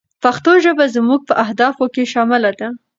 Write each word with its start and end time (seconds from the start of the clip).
پښتو 0.23 0.51
ژبه 0.63 0.85
زموږ 0.95 1.21
په 1.29 1.33
اهدافو 1.45 1.85
کې 1.93 2.11
شامله 2.13 2.51
ده. 2.59 2.67